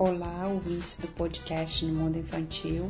Olá, 0.00 0.46
ouvintes 0.46 0.96
do 0.96 1.08
podcast 1.08 1.84
No 1.84 1.92
Mundo 1.92 2.18
Infantil. 2.18 2.88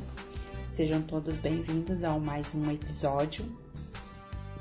Sejam 0.68 1.00
todos 1.00 1.38
bem-vindos 1.38 2.04
ao 2.04 2.20
mais 2.20 2.54
um 2.54 2.70
episódio. 2.70 3.50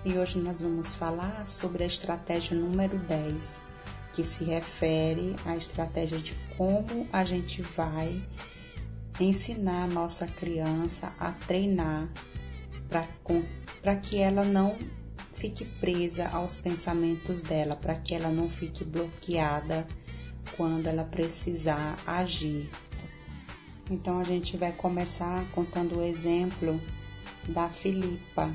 E 0.05 0.17
hoje 0.17 0.39
nós 0.39 0.61
vamos 0.61 0.95
falar 0.95 1.45
sobre 1.45 1.83
a 1.83 1.87
estratégia 1.87 2.55
número 2.55 2.97
10, 2.99 3.61
que 4.13 4.23
se 4.23 4.45
refere 4.45 5.35
à 5.43 5.57
estratégia 5.57 6.19
de 6.19 6.33
como 6.55 7.05
a 7.11 7.25
gente 7.25 7.61
vai 7.61 8.23
ensinar 9.19 9.83
a 9.83 9.87
nossa 9.87 10.25
criança 10.25 11.11
a 11.19 11.33
treinar 11.33 12.07
para 13.81 13.97
que 13.97 14.19
ela 14.19 14.45
não 14.45 14.77
fique 15.33 15.65
presa 15.65 16.29
aos 16.29 16.55
pensamentos 16.55 17.41
dela, 17.41 17.75
para 17.75 17.95
que 17.95 18.15
ela 18.15 18.29
não 18.29 18.49
fique 18.49 18.85
bloqueada 18.85 19.85
quando 20.55 20.87
ela 20.87 21.03
precisar 21.03 21.97
agir. 22.05 22.69
Então 23.89 24.19
a 24.19 24.23
gente 24.23 24.57
vai 24.57 24.71
começar 24.71 25.45
contando 25.51 25.97
o 25.97 26.03
exemplo 26.03 26.79
da 27.47 27.69
Filipa. 27.69 28.53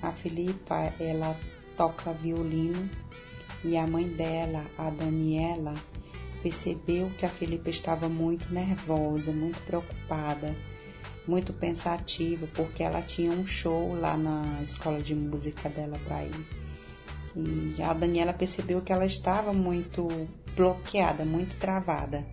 A 0.00 0.12
Filipa, 0.12 0.92
ela 0.98 1.38
toca 1.76 2.12
violino 2.12 2.90
e 3.64 3.76
a 3.76 3.86
mãe 3.86 4.08
dela, 4.08 4.64
a 4.76 4.90
Daniela, 4.90 5.74
percebeu 6.42 7.10
que 7.16 7.24
a 7.24 7.28
Filipa 7.28 7.70
estava 7.70 8.08
muito 8.08 8.52
nervosa, 8.52 9.30
muito 9.32 9.60
preocupada, 9.60 10.54
muito 11.26 11.52
pensativa, 11.52 12.48
porque 12.54 12.82
ela 12.82 13.00
tinha 13.00 13.30
um 13.30 13.46
show 13.46 13.94
lá 13.94 14.16
na 14.16 14.60
escola 14.60 15.00
de 15.00 15.14
música 15.14 15.68
dela 15.68 15.98
para 16.04 16.24
ir. 16.24 16.61
E 17.34 17.82
a 17.82 17.92
Daniela 17.92 18.32
percebeu 18.32 18.82
que 18.82 18.92
ela 18.92 19.06
estava 19.06 19.52
muito 19.52 20.08
bloqueada, 20.54 21.24
muito 21.24 21.58
travada. 21.58 22.26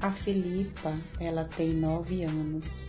A 0.00 0.10
Filipa, 0.10 0.92
ela 1.20 1.44
tem 1.44 1.72
nove 1.72 2.22
anos 2.24 2.88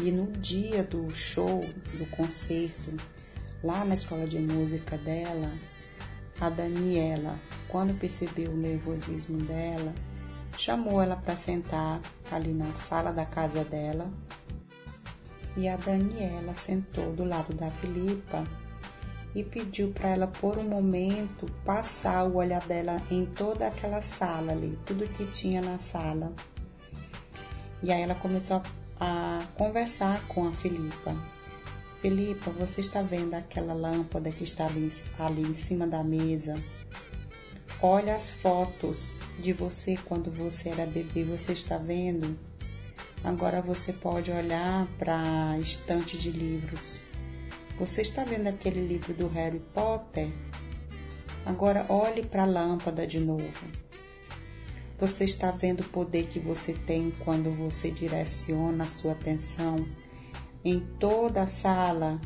e 0.00 0.10
no 0.10 0.26
dia 0.32 0.82
do 0.82 1.08
show, 1.14 1.64
do 1.96 2.06
concerto, 2.10 2.96
lá 3.62 3.84
na 3.84 3.94
escola 3.94 4.26
de 4.26 4.38
música 4.40 4.98
dela, 4.98 5.52
a 6.40 6.50
Daniela, 6.50 7.38
quando 7.68 7.98
percebeu 7.98 8.50
o 8.50 8.56
nervosismo 8.56 9.38
dela, 9.44 9.94
chamou 10.58 11.00
ela 11.00 11.14
para 11.14 11.36
sentar 11.36 12.00
ali 12.30 12.52
na 12.52 12.74
sala 12.74 13.12
da 13.12 13.24
casa 13.24 13.62
dela. 13.64 14.10
E 15.56 15.68
a 15.68 15.76
Daniela 15.76 16.54
sentou 16.54 17.12
do 17.12 17.24
lado 17.24 17.54
da 17.54 17.70
Filipa 17.70 18.42
e 19.34 19.42
pediu 19.42 19.90
para 19.90 20.10
ela 20.10 20.26
por 20.26 20.58
um 20.58 20.62
momento 20.62 21.46
passar 21.64 22.24
o 22.24 22.36
olhar 22.36 22.64
dela 22.66 23.02
em 23.10 23.26
toda 23.26 23.66
aquela 23.66 24.00
sala 24.00 24.52
ali, 24.52 24.78
tudo 24.86 25.08
que 25.08 25.24
tinha 25.26 25.60
na 25.60 25.78
sala. 25.78 26.32
E 27.82 27.92
aí 27.92 28.02
ela 28.02 28.14
começou 28.14 28.62
a, 28.98 29.40
a 29.40 29.46
conversar 29.56 30.26
com 30.28 30.46
a 30.46 30.52
Filipa. 30.52 31.16
Filipa, 32.00 32.50
você 32.50 32.80
está 32.80 33.02
vendo 33.02 33.34
aquela 33.34 33.74
lâmpada 33.74 34.30
que 34.30 34.44
está 34.44 34.66
ali, 34.66 34.92
ali 35.18 35.42
em 35.42 35.54
cima 35.54 35.86
da 35.86 36.04
mesa? 36.04 36.62
Olha 37.82 38.14
as 38.14 38.30
fotos 38.30 39.18
de 39.38 39.52
você 39.52 39.96
quando 40.04 40.30
você 40.30 40.68
era 40.68 40.86
bebê, 40.86 41.24
você 41.24 41.52
está 41.52 41.76
vendo? 41.76 42.38
Agora 43.22 43.60
você 43.60 43.92
pode 43.92 44.30
olhar 44.30 44.86
para 44.98 45.50
a 45.50 45.58
estante 45.58 46.16
de 46.16 46.30
livros 46.30 47.02
você 47.78 48.02
está 48.02 48.24
vendo 48.24 48.46
aquele 48.46 48.86
livro 48.86 49.12
do 49.12 49.26
Harry 49.28 49.60
Potter? 49.72 50.28
Agora 51.44 51.84
olhe 51.88 52.22
para 52.24 52.44
a 52.44 52.46
lâmpada 52.46 53.06
de 53.06 53.18
novo. 53.18 53.66
Você 54.98 55.24
está 55.24 55.50
vendo 55.50 55.80
o 55.80 55.88
poder 55.88 56.28
que 56.28 56.38
você 56.38 56.72
tem 56.72 57.12
quando 57.24 57.50
você 57.50 57.90
direciona 57.90 58.84
a 58.84 58.88
sua 58.88 59.12
atenção 59.12 59.86
em 60.64 60.80
toda 61.00 61.42
a 61.42 61.46
sala? 61.46 62.20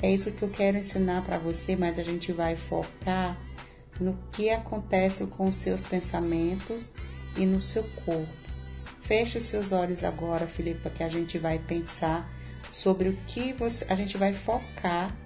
É 0.00 0.12
isso 0.12 0.30
que 0.30 0.42
eu 0.42 0.48
quero 0.48 0.78
ensinar 0.78 1.24
para 1.24 1.38
você, 1.38 1.74
mas 1.74 1.98
a 1.98 2.02
gente 2.02 2.30
vai 2.32 2.54
focar 2.54 3.36
no 4.00 4.16
que 4.32 4.48
acontece 4.48 5.26
com 5.26 5.48
os 5.48 5.56
seus 5.56 5.82
pensamentos 5.82 6.94
e 7.36 7.44
no 7.44 7.60
seu 7.60 7.82
corpo. 8.04 8.32
Feche 9.00 9.38
os 9.38 9.44
seus 9.44 9.72
olhos 9.72 10.04
agora, 10.04 10.46
Filipa, 10.46 10.88
que 10.88 11.02
a 11.02 11.08
gente 11.08 11.36
vai 11.36 11.58
pensar 11.58 12.30
sobre 12.74 13.08
o 13.08 13.16
que 13.28 13.52
você, 13.52 13.86
a 13.88 13.94
gente 13.94 14.16
vai 14.16 14.32
focar 14.32 15.16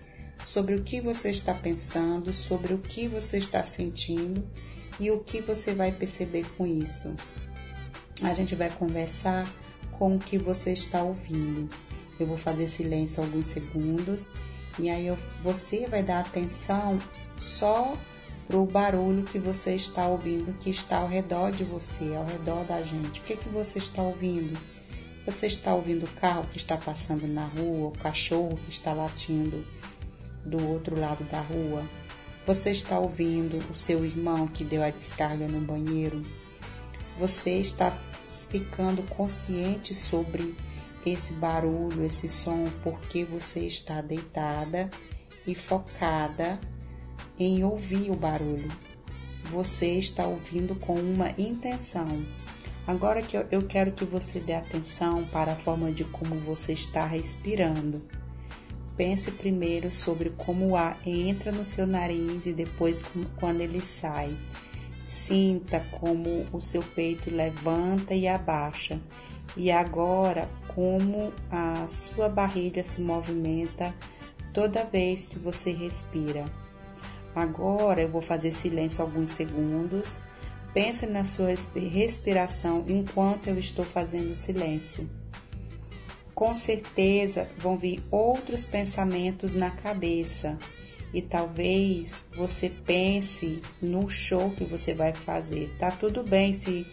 sobre 0.45 0.75
o 0.75 0.83
que 0.83 1.01
você 1.01 1.31
está 1.31 1.55
pensando, 1.55 2.31
sobre 2.31 2.75
o 2.75 2.79
que 2.79 3.09
você 3.09 3.39
está 3.39 3.65
sentindo 3.65 4.47
e 5.01 5.11
o 5.11 5.21
que 5.21 5.41
você 5.41 5.73
vai 5.73 5.91
perceber 5.91 6.45
com 6.57 6.67
isso. 6.67 7.15
A 8.23 8.35
gente 8.35 8.55
vai 8.55 8.69
conversar 8.69 9.51
com 9.93 10.17
o 10.17 10.19
que 10.19 10.37
você 10.37 10.73
está 10.73 11.03
ouvindo. 11.03 11.71
Eu 12.21 12.27
vou 12.27 12.37
fazer 12.37 12.69
silêncio 12.69 13.23
alguns 13.23 13.47
segundos 13.47 14.29
e 14.79 14.91
aí 14.91 15.07
eu, 15.07 15.17
você 15.43 15.87
vai 15.87 16.03
dar 16.03 16.21
atenção 16.21 17.01
só 17.39 17.97
para 18.47 18.59
o 18.59 18.67
barulho 18.67 19.25
que 19.25 19.39
você 19.39 19.75
está 19.75 20.07
ouvindo, 20.07 20.57
que 20.59 20.69
está 20.69 20.99
ao 20.99 21.09
redor 21.09 21.51
de 21.51 21.65
você, 21.65 22.15
ao 22.15 22.27
redor 22.27 22.65
da 22.65 22.83
gente. 22.83 23.21
O 23.21 23.25
que, 23.25 23.37
que 23.37 23.49
você 23.49 23.79
está 23.79 24.03
ouvindo? 24.03 24.78
Você 25.29 25.47
está 25.47 25.75
ouvindo 25.75 26.07
o 26.07 26.13
carro 26.13 26.47
que 26.51 26.57
está 26.57 26.75
passando 26.75 27.29
na 27.29 27.45
rua, 27.45 27.89
o 27.89 27.99
cachorro 27.99 28.59
que 28.65 28.71
está 28.71 28.95
latindo 28.95 29.63
do 30.43 30.67
outro 30.67 30.99
lado 30.99 31.23
da 31.25 31.39
rua? 31.39 31.85
Você 32.47 32.71
está 32.71 32.99
ouvindo 32.99 33.59
o 33.71 33.77
seu 33.77 34.07
irmão 34.07 34.49
que 34.49 34.65
deu 34.65 34.83
a 34.83 34.89
descarga 34.89 35.47
no 35.47 35.61
banheiro? 35.61 36.23
Você 37.19 37.59
está 37.59 37.93
ficando 38.25 39.03
consciente 39.03 39.93
sobre 39.93 40.57
esse 41.05 41.35
barulho, 41.35 42.07
esse 42.07 42.27
som, 42.27 42.67
porque 42.83 43.23
você 43.23 43.61
está 43.61 44.01
deitada 44.01 44.89
e 45.47 45.55
focada 45.55 46.59
em 47.39 47.63
ouvir 47.63 48.11
o 48.11 48.17
barulho. 48.17 48.73
Você 49.51 49.99
está 49.99 50.27
ouvindo 50.27 50.75
com 50.75 50.95
uma 50.95 51.35
intenção. 51.37 52.25
Agora 52.89 53.21
que 53.21 53.37
eu 53.37 53.63
quero 53.69 53.93
que 53.93 54.07
você 54.07 54.41
dê 54.41 54.55
atenção 54.55 55.23
para 55.27 55.53
a 55.53 55.57
forma 55.57 55.93
de 55.93 56.05
como 56.05 56.37
você 56.37 56.73
está 56.73 57.05
respirando. 57.05 58.01
Pense 58.97 59.31
primeiro 59.31 59.91
sobre 59.91 60.31
como 60.31 60.69
o 60.69 60.75
ar 60.75 60.99
entra 61.05 61.53
no 61.53 61.67
seu 61.67 61.87
nariz 61.87 62.47
e 62.47 62.53
depois 62.55 63.03
quando 63.39 63.61
ele 63.61 63.83
sai. 63.83 64.35
Sinta 65.05 65.85
como 65.91 66.47
o 66.51 66.63
seu 66.63 66.83
peito 66.83 67.31
levanta 67.31 68.15
e 68.15 68.27
abaixa. 68.27 68.99
E 69.55 69.71
agora, 69.71 70.49
como 70.69 71.31
a 71.51 71.87
sua 71.89 72.27
barriga 72.27 72.83
se 72.83 73.03
movimenta 73.03 73.95
toda 74.55 74.83
vez 74.83 75.27
que 75.27 75.39
você 75.39 75.73
respira. 75.73 76.47
Agora 77.37 78.01
eu 78.01 78.09
vou 78.09 78.23
fazer 78.23 78.51
silêncio 78.51 79.05
alguns 79.05 79.31
segundos 79.33 80.19
Pense 80.73 81.07
na 81.07 81.25
sua 81.25 81.49
respiração 81.75 82.85
enquanto 82.87 83.49
eu 83.49 83.59
estou 83.59 83.85
fazendo 83.85 84.37
silêncio. 84.37 85.09
Com 86.35 86.55
certeza 86.55 87.49
vão 87.57 87.77
vir 87.77 88.01
outros 88.11 88.65
pensamentos 88.65 89.55
na 89.55 89.71
cabeça 89.71 90.59
e 91.13 91.23
talvez 91.23 92.17
você 92.37 92.69
pense 92.69 93.63
no 93.81 94.09
show 94.09 94.51
que 94.51 94.65
você 94.65 94.95
vai 94.95 95.15
fazer. 95.15 95.75
Tá 95.79 95.91
tudo 95.91 96.23
bem 96.23 96.53
se, 96.53 96.87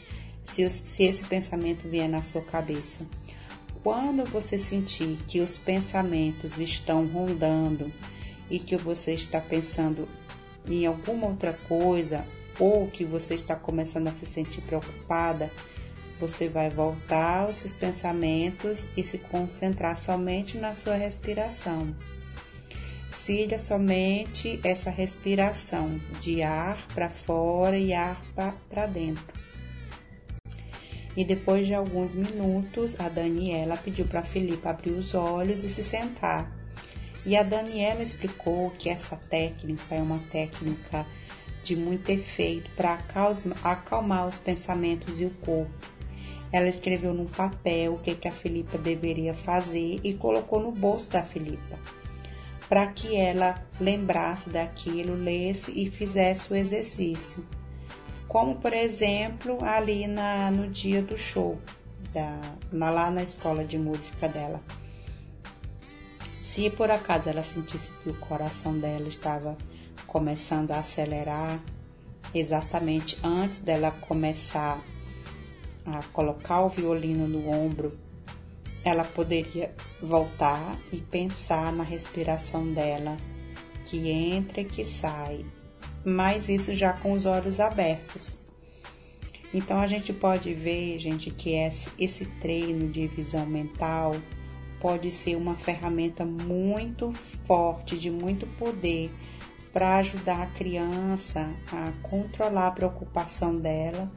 se, 0.43 0.67
se 0.69 1.03
esse 1.03 1.25
pensamento 1.25 1.87
vier 1.87 2.09
na 2.09 2.21
sua 2.21 2.41
cabeça. 2.41 3.05
Quando 3.83 4.25
você 4.25 4.57
sentir 4.57 5.19
que 5.27 5.41
os 5.41 5.59
pensamentos 5.59 6.57
estão 6.57 7.05
rondando 7.05 7.93
e 8.49 8.57
que 8.57 8.75
você 8.75 9.13
está 9.13 9.39
pensando 9.39 10.07
em 10.67 10.85
alguma 10.85 11.28
outra 11.28 11.53
coisa 11.67 12.25
ou 12.59 12.87
que 12.87 13.03
você 13.03 13.35
está 13.35 13.55
começando 13.55 14.07
a 14.07 14.13
se 14.13 14.25
sentir 14.25 14.61
preocupada, 14.61 15.52
você 16.19 16.47
vai 16.47 16.69
voltar 16.69 17.46
aos 17.46 17.57
seus 17.57 17.73
pensamentos 17.73 18.87
e 18.96 19.03
se 19.03 19.17
concentrar 19.17 19.97
somente 19.97 20.57
na 20.57 20.73
sua 20.73 20.96
respiração. 20.96 21.96
Siga 23.11 23.57
somente 23.57 24.59
essa 24.63 24.90
respiração 24.90 25.99
de 26.19 26.41
ar 26.41 26.85
para 26.93 27.09
fora 27.09 27.78
e 27.78 27.93
ar 27.93 28.22
para 28.69 28.85
dentro. 28.87 29.34
E 31.16 31.23
depois 31.23 31.66
de 31.66 31.73
alguns 31.73 32.13
minutos, 32.13 32.99
a 32.99 33.07
Daniela 33.07 33.78
pediu 33.78 34.05
para 34.05 34.23
Felipe 34.23 34.67
abrir 34.67 34.91
os 34.91 35.13
olhos 35.13 35.63
e 35.63 35.69
se 35.69 35.81
sentar. 35.81 36.52
E 37.25 37.37
a 37.37 37.41
Daniela 37.41 38.03
explicou 38.03 38.69
que 38.72 38.90
essa 38.90 39.16
técnica 39.16 39.96
é 39.96 40.02
uma 40.02 40.19
técnica 40.29 41.05
de 41.66 41.76
muito 41.76 42.09
efeito 42.09 42.70
para 42.76 43.00
acalmar 43.64 44.28
os 44.28 44.38
pensamentos 44.38 45.20
e 45.20 45.26
o 45.26 45.32
corpo. 45.32 45.73
Ela 46.52 46.70
escreveu 46.70 47.12
num 47.12 47.26
papel 47.26 47.96
o 47.96 48.00
que, 48.00 48.28
a 48.28 48.32
Filipa 48.32 48.78
deveria 48.78 49.34
fazer 49.34 50.00
e 50.03 50.14
colocou 50.14 50.59
no 50.59 50.72
bolso 50.72 51.09
da 51.09 51.23
Filipa, 51.23 51.79
para 52.70 52.85
que 52.88 53.17
ela 53.17 53.62
lembrasse 53.82 54.50
daquilo, 54.50 55.16
lesse 55.16 55.72
e 55.72 55.90
fizesse 55.90 56.53
o 56.53 56.56
exercício. 56.56 57.44
como 58.28 58.56
por 58.56 58.73
exemplo 58.73 59.64
ali 59.64 60.08
na, 60.08 60.52
no 60.52 60.67
dia 60.67 61.02
do 61.02 61.17
show, 61.17 61.59
da, 62.14 62.40
na, 62.72 62.90
lá 62.90 63.09
na 63.09 63.23
escola 63.23 63.64
de 63.64 63.78
música 63.78 64.28
dela. 64.28 64.62
Se 66.41 66.70
por 66.70 66.91
acaso 66.91 67.29
ela 67.29 67.44
sentisse 67.44 67.91
que 68.03 68.09
o 68.09 68.14
coração 68.20 68.78
dela 68.78 69.08
estava 69.08 69.58
começando 70.16 70.72
a 70.72 70.79
acelerar, 70.79 71.62
exatamente 72.34 73.17
antes 73.22 73.59
dela 73.59 73.91
começar 73.91 74.82
a 75.85 76.02
colocar 76.14 76.62
o 76.62 76.70
violino 76.70 77.28
no 77.28 77.50
ombro, 77.50 77.91
ela 78.82 79.03
poderia 79.03 79.76
voltar 80.02 80.79
e 80.94 81.02
pensar 81.02 81.73
na 81.73 81.84
respiração 81.84 82.72
dela, 82.72 83.17
que 83.84 84.09
entra 84.09 84.62
e 84.62 84.64
que 84.64 84.85
sai, 84.85 85.46
mas 86.06 86.47
isso 86.47 86.73
já 86.73 86.94
com 86.94 87.12
os 87.12 87.26
olhos 87.26 87.59
abertos. 87.59 88.40
Então 89.53 89.82
a 89.82 89.85
gente 89.85 90.14
pode 90.14 90.53
ver, 90.53 90.97
gente, 90.97 91.29
que 91.29 91.56
esse 92.00 92.26
treino 92.40 92.88
de 92.88 93.06
visão 93.06 93.46
mental 93.46 94.16
pode 94.79 95.12
ser 95.12 95.35
uma 95.35 95.58
ferramenta 95.58 96.23
muito 96.23 97.12
forte, 97.12 97.97
de 97.97 98.09
muito 98.09 98.47
poder 98.58 99.12
para 99.75 99.97
ajudar 99.97 100.41
a 100.41 100.45
criança 100.45 101.53
a 101.69 101.91
controlar 102.01 102.67
a 102.67 102.72
preocupação 102.72 103.57
dela 103.57 104.09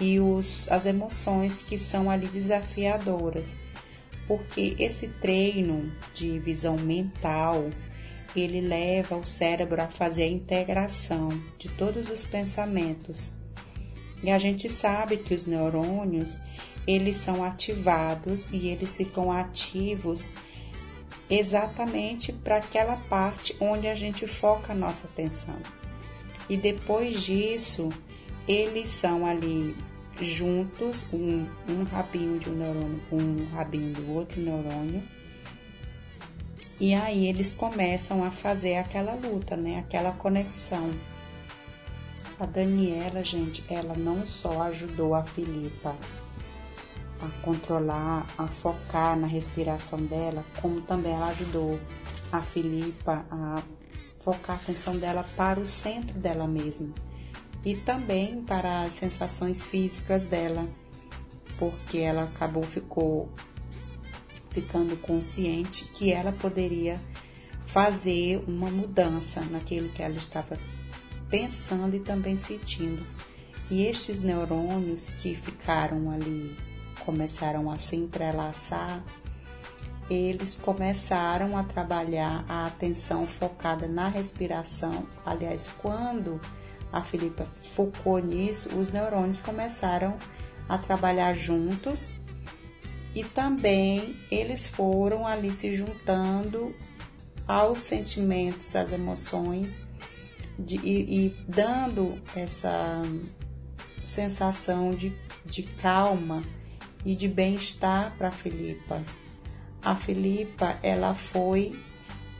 e 0.00 0.18
os, 0.18 0.66
as 0.72 0.86
emoções 0.86 1.60
que 1.60 1.78
são 1.78 2.10
ali 2.10 2.26
desafiadoras. 2.26 3.58
Porque 4.26 4.74
esse 4.78 5.08
treino 5.08 5.92
de 6.14 6.38
visão 6.38 6.78
mental, 6.78 7.68
ele 8.34 8.62
leva 8.62 9.14
o 9.14 9.26
cérebro 9.26 9.82
a 9.82 9.88
fazer 9.88 10.22
a 10.22 10.28
integração 10.28 11.28
de 11.58 11.68
todos 11.68 12.08
os 12.08 12.24
pensamentos. 12.24 13.30
E 14.22 14.30
a 14.30 14.38
gente 14.38 14.70
sabe 14.70 15.18
que 15.18 15.34
os 15.34 15.44
neurônios, 15.44 16.40
eles 16.86 17.18
são 17.18 17.44
ativados 17.44 18.48
e 18.50 18.68
eles 18.68 18.96
ficam 18.96 19.30
ativos 19.30 20.30
exatamente 21.28 22.32
para 22.32 22.56
aquela 22.56 22.96
parte 23.08 23.56
onde 23.60 23.86
a 23.86 23.94
gente 23.94 24.26
foca 24.26 24.72
a 24.72 24.76
nossa 24.76 25.06
atenção. 25.06 25.56
E 26.48 26.56
depois 26.56 27.22
disso, 27.22 27.88
eles 28.46 28.88
são 28.88 29.26
ali 29.26 29.74
juntos, 30.20 31.04
um, 31.12 31.46
um 31.68 31.82
rabinho 31.84 32.38
de 32.38 32.50
um 32.50 32.54
neurônio 32.54 33.00
com 33.08 33.16
um 33.16 33.48
rabinho 33.52 33.92
do 33.94 34.12
outro 34.12 34.40
neurônio. 34.40 35.02
E 36.78 36.92
aí 36.92 37.26
eles 37.26 37.52
começam 37.52 38.24
a 38.24 38.30
fazer 38.30 38.76
aquela 38.76 39.14
luta, 39.14 39.56
né? 39.56 39.78
Aquela 39.78 40.12
conexão. 40.12 40.92
A 42.38 42.46
Daniela, 42.46 43.24
gente, 43.24 43.64
ela 43.70 43.94
não 43.94 44.26
só 44.26 44.62
ajudou 44.62 45.14
a 45.14 45.22
Filipa 45.22 45.94
a 47.24 47.42
controlar, 47.42 48.26
a 48.36 48.46
focar 48.46 49.18
na 49.18 49.26
respiração 49.26 50.00
dela, 50.04 50.44
como 50.60 50.80
também 50.80 51.12
ela 51.12 51.28
ajudou 51.28 51.78
a 52.30 52.42
Filipa 52.42 53.24
a 53.30 53.62
focar 54.20 54.56
a 54.56 54.60
atenção 54.60 54.96
dela 54.96 55.24
para 55.36 55.60
o 55.60 55.66
centro 55.66 56.18
dela 56.18 56.46
mesma 56.46 56.92
e 57.64 57.74
também 57.74 58.42
para 58.42 58.82
as 58.82 58.94
sensações 58.94 59.66
físicas 59.66 60.24
dela, 60.24 60.68
porque 61.58 61.98
ela 61.98 62.24
acabou 62.24 62.62
ficou 62.62 63.30
ficando 64.50 64.96
consciente 64.96 65.84
que 65.86 66.12
ela 66.12 66.32
poderia 66.32 67.00
fazer 67.66 68.42
uma 68.46 68.70
mudança 68.70 69.40
naquilo 69.50 69.88
que 69.88 70.02
ela 70.02 70.16
estava 70.16 70.58
pensando 71.28 71.96
e 71.96 72.00
também 72.00 72.36
sentindo. 72.36 73.04
E 73.70 73.82
estes 73.82 74.20
neurônios 74.20 75.08
que 75.10 75.34
ficaram 75.34 76.10
ali 76.10 76.56
começaram 77.04 77.70
a 77.70 77.78
se 77.78 77.96
entrelaçar, 77.96 79.02
eles 80.08 80.54
começaram 80.54 81.56
a 81.56 81.64
trabalhar 81.64 82.44
a 82.48 82.66
atenção 82.66 83.26
focada 83.26 83.88
na 83.88 84.08
respiração. 84.08 85.06
Aliás, 85.24 85.68
quando 85.80 86.40
a 86.92 87.02
Filipa 87.02 87.46
focou 87.74 88.18
nisso, 88.18 88.76
os 88.78 88.90
neurônios 88.90 89.38
começaram 89.38 90.14
a 90.68 90.78
trabalhar 90.78 91.34
juntos 91.34 92.12
e 93.14 93.22
também 93.22 94.16
eles 94.30 94.66
foram 94.66 95.26
ali 95.26 95.52
se 95.52 95.72
juntando 95.72 96.74
aos 97.46 97.78
sentimentos, 97.78 98.74
às 98.74 98.92
emoções 98.92 99.78
de, 100.58 100.76
e, 100.76 101.26
e 101.26 101.36
dando 101.48 102.20
essa 102.34 103.02
sensação 104.04 104.90
de, 104.90 105.12
de 105.44 105.62
calma 105.62 106.42
e 107.04 107.14
de 107.14 107.28
bem-estar 107.28 108.14
para 108.16 108.30
Filipa. 108.30 109.02
A 109.82 109.94
Filipa 109.94 110.78
ela 110.82 111.14
foi 111.14 111.78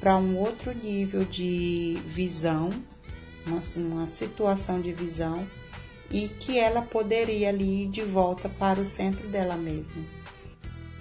para 0.00 0.16
um 0.16 0.36
outro 0.36 0.74
nível 0.74 1.24
de 1.24 1.98
visão, 2.06 2.70
uma, 3.46 3.60
uma 3.76 4.08
situação 4.08 4.80
de 4.80 4.92
visão 4.92 5.46
e 6.10 6.28
que 6.28 6.58
ela 6.58 6.82
poderia 6.82 7.48
ali 7.48 7.84
ir 7.84 7.88
de 7.88 8.02
volta 8.02 8.48
para 8.48 8.80
o 8.80 8.84
centro 8.84 9.26
dela 9.28 9.56
mesma. 9.56 10.02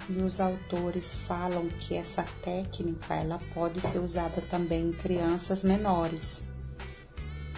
E 0.09 0.21
os 0.21 0.42
autores 0.42 1.16
falam 1.16 1.69
que 1.80 1.95
essa 1.95 2.24
técnica 2.42 3.13
ela 3.16 3.39
pode 3.54 3.80
ser 3.80 4.00
usada 4.00 4.42
também 4.50 4.89
em 4.89 4.92
crianças 4.92 5.63
menores. 5.63 6.44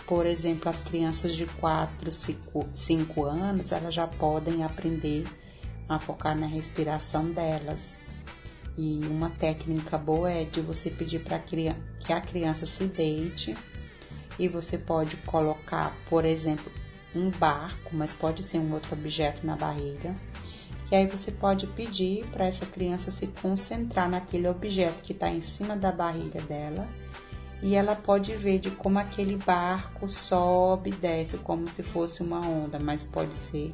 Por 0.06 0.28
exemplo, 0.28 0.70
as 0.70 0.82
crianças 0.82 1.34
de 1.34 1.48
4, 1.48 2.12
5 2.12 3.24
anos, 3.24 3.72
elas 3.72 3.94
já 3.94 4.06
podem 4.06 4.64
aprender 4.64 5.26
a 5.88 6.00
focar 6.00 6.38
na 6.38 6.48
respiração 6.48 7.32
delas. 7.32 8.00
E 8.78 9.02
uma 9.10 9.30
técnica 9.30 9.98
boa 9.98 10.30
é 10.30 10.44
de 10.44 10.60
você 10.62 10.90
pedir 10.90 11.20
para 11.20 11.40
que 11.40 12.14
a 12.14 12.22
criança 12.22 12.66
se 12.66 12.86
deite 12.86 13.56
e 14.38 14.48
você 14.48 14.78
pode 14.78 15.16
colocar, 15.18 15.96
por 16.10 16.26
exemplo, 16.26 16.72
um 17.16 17.30
barco, 17.30 17.92
mas 17.94 18.14
pode 18.14 18.44
ser 18.44 18.60
um 18.60 18.74
outro 18.74 18.94
objeto 18.94 19.46
na 19.46 19.56
barriga. 19.56 20.14
E 20.92 20.96
aí 20.96 21.08
você 21.08 21.32
pode 21.32 21.66
pedir 21.68 22.26
para 22.28 22.46
essa 22.46 22.66
criança 22.66 23.12
se 23.12 23.28
concentrar 23.28 24.10
naquele 24.10 24.48
objeto 24.48 25.02
que 25.02 25.14
está 25.14 25.30
em 25.30 25.42
cima 25.42 25.76
da 25.76 25.92
barriga 25.92 26.42
dela 26.42 26.88
e 27.62 27.76
ela 27.76 27.96
pode 27.96 28.36
ver 28.36 28.60
de 28.60 28.70
como 28.70 29.00
aquele 29.00 29.38
barco 29.38 30.08
sobe 30.08 30.92
e 30.92 30.94
desce 30.94 31.38
como 31.40 31.68
se 31.68 31.82
fosse 31.82 32.22
uma 32.22 32.40
onda, 32.40 32.78
mas 32.78 33.04
pode 33.04 33.40
ser 33.40 33.74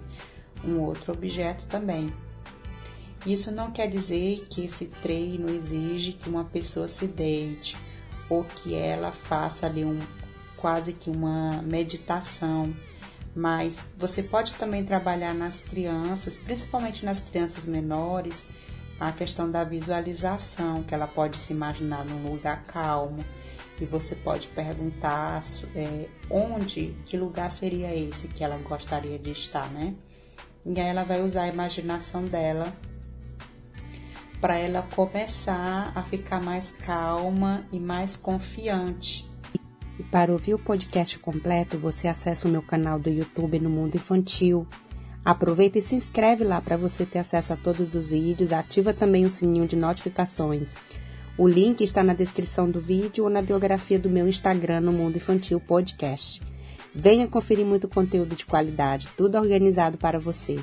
um 0.65 0.79
outro 0.79 1.13
objeto 1.13 1.65
também. 1.65 2.13
Isso 3.25 3.51
não 3.51 3.71
quer 3.71 3.87
dizer 3.87 4.45
que 4.49 4.65
esse 4.65 4.87
treino 4.87 5.49
exige 5.49 6.13
que 6.13 6.29
uma 6.29 6.45
pessoa 6.45 6.87
se 6.87 7.05
deite 7.05 7.77
ou 8.29 8.43
que 8.43 8.73
ela 8.73 9.11
faça 9.11 9.67
ali 9.67 9.85
um 9.85 9.99
quase 10.55 10.93
que 10.93 11.09
uma 11.09 11.61
meditação, 11.63 12.71
mas 13.35 13.83
você 13.97 14.21
pode 14.21 14.53
também 14.53 14.85
trabalhar 14.85 15.33
nas 15.33 15.61
crianças, 15.61 16.37
principalmente 16.37 17.03
nas 17.03 17.21
crianças 17.23 17.65
menores, 17.65 18.45
a 18.99 19.11
questão 19.11 19.49
da 19.49 19.63
visualização, 19.63 20.83
que 20.83 20.93
ela 20.93 21.07
pode 21.07 21.37
se 21.37 21.51
imaginar 21.51 22.05
num 22.05 22.31
lugar 22.31 22.63
calmo 22.63 23.25
e 23.79 23.85
você 23.85 24.15
pode 24.15 24.47
perguntar 24.49 25.41
é, 25.75 26.07
onde, 26.29 26.95
que 27.05 27.17
lugar 27.17 27.49
seria 27.49 27.93
esse 27.95 28.27
que 28.27 28.43
ela 28.43 28.57
gostaria 28.57 29.17
de 29.17 29.31
estar, 29.31 29.67
né? 29.71 29.95
E 30.65 30.79
aí 30.79 30.87
ela 30.87 31.03
vai 31.03 31.21
usar 31.21 31.43
a 31.43 31.47
imaginação 31.47 32.25
dela 32.25 32.73
para 34.39 34.57
ela 34.57 34.81
começar 34.81 35.91
a 35.93 36.03
ficar 36.03 36.41
mais 36.41 36.71
calma 36.71 37.63
e 37.71 37.79
mais 37.79 38.15
confiante. 38.17 39.29
E 39.99 40.03
para 40.03 40.31
ouvir 40.31 40.55
o 40.55 40.59
podcast 40.59 41.19
completo, 41.19 41.77
você 41.77 42.07
acessa 42.07 42.47
o 42.47 42.51
meu 42.51 42.63
canal 42.63 42.97
do 42.97 43.09
YouTube 43.09 43.59
no 43.59 43.69
Mundo 43.69 43.95
Infantil. 43.95 44.65
Aproveita 45.23 45.77
e 45.77 45.81
se 45.81 45.93
inscreve 45.93 46.43
lá 46.43 46.59
para 46.59 46.75
você 46.75 47.05
ter 47.05 47.19
acesso 47.19 47.53
a 47.53 47.55
todos 47.55 47.93
os 47.93 48.09
vídeos. 48.09 48.51
Ativa 48.51 48.93
também 48.93 49.25
o 49.25 49.29
sininho 49.29 49.67
de 49.67 49.75
notificações. 49.75 50.75
O 51.37 51.47
link 51.47 51.81
está 51.81 52.03
na 52.03 52.13
descrição 52.13 52.69
do 52.69 52.79
vídeo 52.79 53.25
ou 53.25 53.29
na 53.29 53.41
biografia 53.41 53.99
do 53.99 54.09
meu 54.09 54.27
Instagram 54.27 54.81
no 54.81 54.91
Mundo 54.91 55.17
Infantil 55.17 55.59
Podcast. 55.59 56.41
Venha 56.93 57.27
conferir 57.27 57.65
muito 57.65 57.87
conteúdo 57.87 58.35
de 58.35 58.45
qualidade, 58.45 59.09
tudo 59.15 59.37
organizado 59.37 59.97
para 59.97 60.19
você. 60.19 60.59